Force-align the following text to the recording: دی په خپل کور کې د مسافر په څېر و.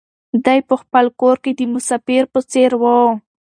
دی 0.45 0.59
په 0.67 0.75
خپل 0.81 1.05
کور 1.21 1.35
کې 1.43 1.51
د 1.53 1.59
مسافر 1.73 2.23
په 2.33 2.39
څېر 2.51 2.71
و. 2.81 2.83